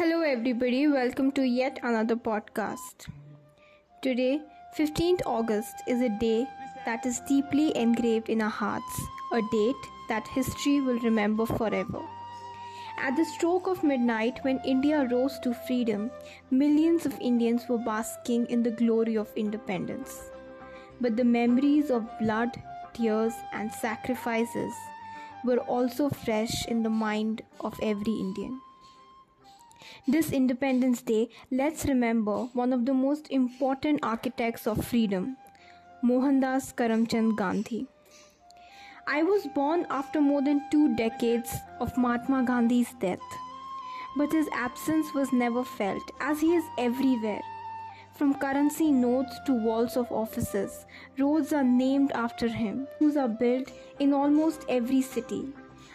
Hello, 0.00 0.22
everybody. 0.22 0.88
Welcome 0.88 1.30
to 1.32 1.42
yet 1.42 1.78
another 1.82 2.16
podcast. 2.16 3.06
Today, 4.00 4.40
15th 4.74 5.20
August, 5.26 5.74
is 5.86 6.00
a 6.00 6.08
day 6.18 6.46
that 6.86 7.04
is 7.04 7.20
deeply 7.28 7.76
engraved 7.76 8.30
in 8.30 8.40
our 8.40 8.48
hearts, 8.48 9.02
a 9.34 9.42
date 9.52 9.84
that 10.08 10.26
history 10.28 10.80
will 10.80 10.98
remember 11.00 11.44
forever. 11.44 12.00
At 12.96 13.14
the 13.14 13.26
stroke 13.26 13.66
of 13.66 13.84
midnight, 13.84 14.38
when 14.40 14.62
India 14.64 15.06
rose 15.12 15.38
to 15.40 15.52
freedom, 15.52 16.10
millions 16.50 17.04
of 17.04 17.20
Indians 17.20 17.68
were 17.68 17.84
basking 17.84 18.46
in 18.46 18.62
the 18.62 18.70
glory 18.70 19.16
of 19.16 19.30
independence. 19.36 20.30
But 21.02 21.18
the 21.18 21.24
memories 21.24 21.90
of 21.90 22.08
blood, 22.18 22.56
tears, 22.94 23.34
and 23.52 23.70
sacrifices 23.70 24.72
were 25.44 25.58
also 25.58 26.08
fresh 26.08 26.64
in 26.68 26.82
the 26.82 26.88
mind 26.88 27.42
of 27.60 27.78
every 27.82 28.14
Indian. 28.14 28.62
This 30.06 30.32
Independence 30.32 31.02
Day, 31.02 31.28
let's 31.50 31.84
remember 31.84 32.44
one 32.54 32.72
of 32.72 32.86
the 32.86 32.94
most 32.94 33.30
important 33.30 34.00
architects 34.02 34.66
of 34.66 34.84
freedom, 34.84 35.36
Mohandas 36.02 36.72
Karamchand 36.74 37.36
Gandhi. 37.36 37.86
I 39.06 39.22
was 39.22 39.46
born 39.54 39.86
after 39.90 40.20
more 40.20 40.42
than 40.42 40.62
two 40.70 40.94
decades 40.96 41.54
of 41.80 41.96
Mahatma 41.96 42.44
Gandhi's 42.44 42.94
death, 43.00 43.20
but 44.16 44.32
his 44.32 44.48
absence 44.52 45.12
was 45.14 45.32
never 45.32 45.64
felt 45.64 46.02
as 46.20 46.40
he 46.40 46.54
is 46.54 46.64
everywhere. 46.78 47.42
From 48.12 48.34
currency 48.34 48.90
notes 48.92 49.34
to 49.46 49.52
walls 49.54 49.96
of 49.96 50.12
offices, 50.12 50.84
roads 51.18 51.52
are 51.52 51.64
named 51.64 52.12
after 52.12 52.48
him. 52.48 52.86
Schools 52.96 53.16
are 53.16 53.28
built 53.28 53.72
in 53.98 54.12
almost 54.12 54.64
every 54.68 55.00
city. 55.00 55.48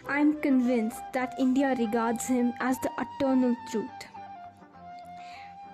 I 0.08 0.20
am 0.20 0.40
convinced 0.40 1.00
that 1.14 1.34
India 1.38 1.74
regards 1.78 2.26
him 2.26 2.52
as 2.60 2.78
the 2.78 2.90
eternal 2.96 3.56
truth. 3.70 4.06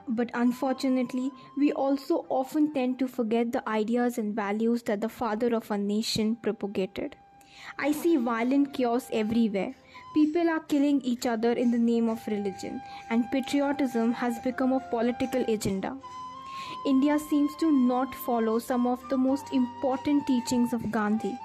But 0.09 0.31
unfortunately, 0.33 1.31
we 1.57 1.73
also 1.73 2.25
often 2.29 2.73
tend 2.73 2.99
to 3.01 3.09
forget 3.09 3.53
the 3.53 3.67
ideas 3.69 4.17
and 4.17 4.35
values 4.35 4.83
that 4.85 5.03
the 5.03 5.09
father 5.09 5.55
of 5.55 5.71
our 5.71 5.79
nation 5.79 6.37
propagated. 6.37 7.15
I 7.79 7.93
see 7.93 8.17
violent 8.17 8.73
chaos 8.73 9.09
everywhere. 9.13 9.75
People 10.15 10.49
are 10.49 10.61
killing 10.61 11.03
each 11.03 11.27
other 11.27 11.53
in 11.53 11.71
the 11.71 11.79
name 11.79 12.09
of 12.09 12.27
religion, 12.27 12.81
and 13.11 13.31
patriotism 13.31 14.13
has 14.13 14.39
become 14.41 14.73
a 14.73 14.81
political 14.81 15.45
agenda. 15.47 15.97
India 16.87 17.19
seems 17.19 17.55
to 17.57 17.71
not 17.71 18.15
follow 18.15 18.59
some 18.59 18.87
of 18.87 19.07
the 19.11 19.17
most 19.17 19.53
important 19.53 20.27
teachings 20.27 20.73
of 20.73 20.91
Gandhi 20.91 21.39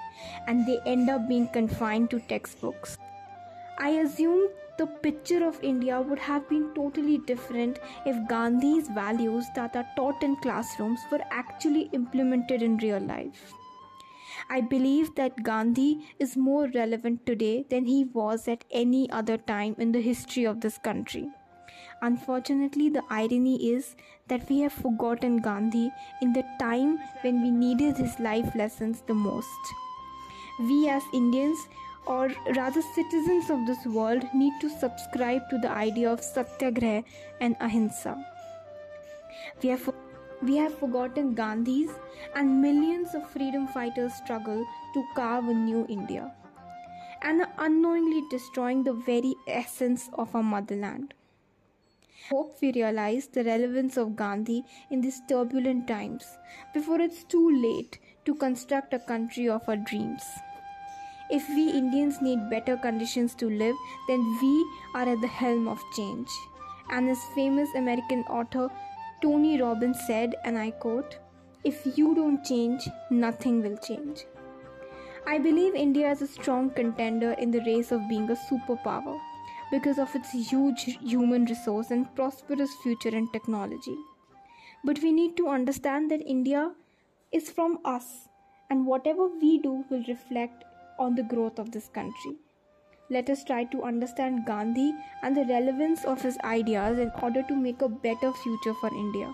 and 0.48 0.66
they 0.66 0.80
end 0.86 1.10
up 1.10 1.28
being 1.28 1.48
confined 1.50 2.10
to 2.12 2.20
textbooks. 2.22 2.98
I 3.80 3.90
assume 3.90 4.50
the 4.78 4.88
picture 4.88 5.48
of 5.48 5.64
India 5.64 6.02
would 6.02 6.20
have 6.20 6.48
been 6.50 6.74
totally 6.74 7.20
different 7.20 7.80
if 8.06 8.28
Gandhi's 8.28 8.88
values 8.88 9.46
that 9.56 9.76
are 9.76 9.88
taught 9.96 10.24
in 10.24 10.36
classrooms 10.38 11.00
were 11.12 11.22
actually 11.32 11.90
implemented 11.94 12.62
in 12.62 12.78
real 12.78 13.00
life. 13.00 13.54
I 14.50 14.62
believe 14.62 15.14
that 15.16 15.44
Gandhi 15.44 16.08
is 16.20 16.38
more 16.38 16.70
relevant 16.74 17.26
today 17.26 17.66
than 17.70 17.86
he 17.86 18.06
was 18.06 18.48
at 18.48 18.66
any 18.72 19.10
other 19.10 19.38
time 19.38 19.76
in 19.78 19.92
the 19.92 20.02
history 20.02 20.46
of 20.46 20.62
this 20.62 20.78
country. 20.78 21.28
Unfortunately, 22.02 22.90
the 22.90 23.04
irony 23.10 23.72
is 23.72 23.96
that 24.28 24.48
we 24.50 24.60
have 24.60 24.74
forgotten 24.74 25.38
Gandhi 25.38 25.92
in 26.22 26.34
the 26.34 26.44
time 26.60 27.00
when 27.22 27.42
we 27.42 27.52
needed 27.52 27.98
his 27.98 28.20
life 28.20 28.56
lessons 28.56 29.02
the 29.08 29.14
most 29.14 29.74
we 30.60 30.90
as 30.90 31.04
Indians, 31.14 31.58
or 32.06 32.30
rather 32.56 32.82
citizens 32.82 33.50
of 33.50 33.66
this 33.68 33.86
world, 33.86 34.24
need 34.34 34.54
to 34.62 34.70
subscribe 34.70 35.50
to 35.50 35.58
the 35.60 35.70
idea 35.70 36.12
of 36.12 36.24
satyagraha 36.24 37.04
and 37.42 37.56
ahimsa. 37.60 38.16
We 39.62 39.70
have, 39.70 39.94
we 40.42 40.58
have 40.58 40.78
forgotten 40.78 41.34
Gandhi's 41.36 41.92
and 42.36 42.62
millions 42.62 43.14
of 43.14 43.30
freedom 43.30 43.68
fighters' 43.68 44.14
struggle 44.14 44.66
to 44.94 45.04
carve 45.16 45.48
a 45.48 45.54
new 45.54 45.86
India 45.90 46.34
and 47.22 47.42
are 47.42 47.54
unknowingly 47.58 48.24
destroying 48.30 48.84
the 48.84 48.94
very 48.94 49.36
essence 49.48 50.10
of 50.14 50.36
our 50.36 50.44
motherland. 50.44 51.14
Hope 52.30 52.58
we 52.62 52.72
realize 52.74 53.28
the 53.28 53.44
relevance 53.44 53.96
of 53.96 54.16
Gandhi 54.16 54.64
in 54.92 55.02
these 55.02 55.22
turbulent 55.30 55.88
times 55.88 56.26
before 56.74 57.00
it's 57.00 57.24
too 57.24 57.50
late 57.62 58.00
to 58.26 58.36
construct 58.36 58.94
a 58.94 59.00
country 59.00 59.48
of 59.48 59.68
our 59.70 59.78
dreams. 59.78 60.24
If 61.30 61.48
we 61.50 61.70
Indians 61.70 62.22
need 62.22 62.50
better 62.50 62.78
conditions 62.78 63.36
to 63.36 63.50
live, 63.50 63.76
then 64.08 64.22
we 64.42 64.66
are 64.96 65.08
at 65.08 65.22
the 65.22 65.28
helm 65.28 65.68
of 65.68 65.84
change. 65.96 66.30
And 66.90 67.10
as 67.10 67.20
famous 67.36 67.70
American 67.76 68.24
author 68.30 68.70
Tony 69.22 69.60
Robbins 69.60 70.00
said, 70.06 70.36
and 70.46 70.58
I 70.58 70.72
quote, 70.72 71.18
If 71.64 71.98
you 71.98 72.14
don't 72.14 72.44
change, 72.46 72.88
nothing 73.10 73.64
will 73.64 73.78
change. 73.78 74.26
I 75.26 75.40
believe 75.40 75.74
India 75.74 76.12
is 76.12 76.22
a 76.22 76.28
strong 76.28 76.70
contender 76.70 77.32
in 77.34 77.50
the 77.50 77.62
race 77.66 77.92
of 77.92 78.08
being 78.08 78.30
a 78.30 78.36
superpower 78.36 79.20
because 79.72 79.98
of 79.98 80.16
its 80.16 80.32
huge 80.32 80.84
human 81.04 81.46
resource 81.46 81.90
and 81.90 82.14
prosperous 82.16 82.74
future 82.84 83.10
in 83.10 83.30
technology. 83.32 83.98
But 84.84 85.00
we 85.02 85.12
need 85.12 85.36
to 85.38 85.50
understand 85.50 86.12
that 86.12 86.22
India 86.22 86.72
is 87.32 87.50
from 87.50 87.80
us, 87.84 88.30
and 88.70 88.86
whatever 88.86 89.28
we 89.28 89.58
do 89.60 89.84
will 89.90 90.04
reflect 90.08 90.64
on 91.00 91.16
the 91.16 91.24
growth 91.24 91.60
of 91.60 91.72
this 91.72 91.88
country. 91.88 92.36
Let 93.10 93.30
us 93.30 93.44
try 93.44 93.64
to 93.66 93.84
understand 93.84 94.46
Gandhi 94.46 94.94
and 95.24 95.36
the 95.36 95.46
relevance 95.46 96.04
of 96.04 96.22
his 96.22 96.38
ideas 96.44 97.00
in 97.00 97.12
order 97.22 97.42
to 97.44 97.56
make 97.56 97.82
a 97.82 97.88
better 97.88 98.34
future 98.34 98.74
for 98.74 98.90
India. 98.94 99.34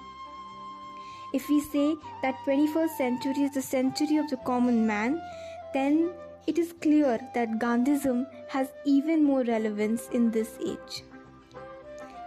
If 1.34 1.50
we 1.50 1.59
say 1.62 1.96
that 2.22 2.35
21st 2.46 2.97
century 2.97 3.44
is 3.44 3.53
the 3.56 3.62
century 3.62 4.18
of 4.18 4.29
the 4.29 4.38
common 4.38 4.85
man, 4.85 5.19
then 5.74 6.12
it 6.46 6.59
is 6.59 6.74
clear 6.74 7.18
that 7.34 7.57
Gandhism 7.57 8.28
has 8.50 8.68
even 8.85 9.24
more 9.24 9.44
relevance 9.44 10.09
in 10.09 10.30
this 10.30 10.59
age. 10.63 11.03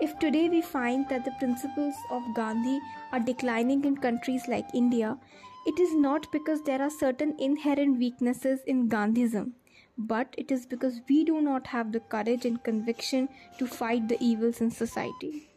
If 0.00 0.18
today 0.18 0.48
we 0.48 0.62
find 0.62 1.08
that 1.08 1.24
the 1.24 1.36
principles 1.38 1.94
of 2.10 2.22
Gandhi 2.34 2.80
are 3.12 3.20
declining 3.20 3.84
in 3.84 3.96
countries 3.96 4.42
like 4.48 4.66
India, 4.74 5.16
it 5.66 5.80
is 5.80 5.94
not 5.94 6.30
because 6.30 6.62
there 6.62 6.80
are 6.80 6.90
certain 6.90 7.34
inherent 7.38 7.98
weaknesses 7.98 8.60
in 8.66 8.88
Gandhism, 8.88 9.52
but 9.98 10.34
it 10.38 10.52
is 10.52 10.64
because 10.64 11.00
we 11.08 11.24
do 11.24 11.40
not 11.40 11.66
have 11.66 11.90
the 11.92 12.00
courage 12.00 12.44
and 12.44 12.62
conviction 12.62 13.28
to 13.58 13.66
fight 13.66 14.08
the 14.08 14.16
evils 14.20 14.60
in 14.60 14.70
society. 14.70 15.48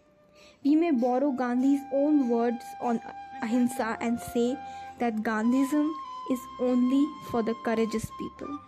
We 0.64 0.76
may 0.76 0.92
borrow 0.92 1.32
Gandhi's 1.32 1.82
own 1.94 2.28
words 2.28 2.64
on 2.82 3.00
ahimsa 3.44 3.98
and 4.02 4.20
say 4.20 4.58
that 4.98 5.24
Gandhism 5.24 5.94
is 6.32 6.40
only 6.60 7.06
for 7.30 7.44
the 7.44 7.56
courageous 7.64 8.10
people. 8.20 8.60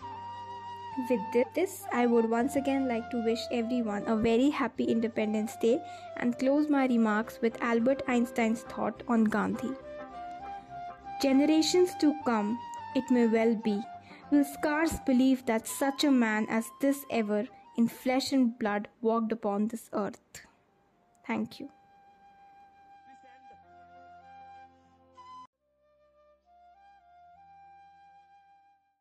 With 1.09 1.53
this, 1.55 1.83
I 1.91 2.05
would 2.05 2.29
once 2.29 2.55
again 2.55 2.87
like 2.87 3.09
to 3.11 3.23
wish 3.25 3.39
everyone 3.51 4.03
a 4.07 4.15
very 4.15 4.49
happy 4.49 4.83
Independence 4.83 5.55
Day 5.61 5.81
and 6.17 6.37
close 6.37 6.69
my 6.69 6.85
remarks 6.85 7.39
with 7.41 7.61
Albert 7.61 8.03
Einstein's 8.07 8.61
thought 8.61 9.01
on 9.07 9.23
Gandhi. 9.23 9.71
Generations 11.21 11.93
to 11.99 12.15
come, 12.25 12.57
it 12.95 13.11
may 13.11 13.27
well 13.27 13.53
be, 13.53 13.79
will 14.31 14.43
scarce 14.43 14.97
believe 15.05 15.45
that 15.45 15.67
such 15.67 16.03
a 16.03 16.09
man 16.09 16.47
as 16.49 16.67
this 16.81 17.05
ever, 17.11 17.47
in 17.77 17.87
flesh 17.87 18.31
and 18.31 18.57
blood, 18.57 18.87
walked 19.01 19.31
upon 19.31 19.67
this 19.67 19.87
earth. 19.93 20.19
Thank 21.27 21.59
you. 21.59 21.69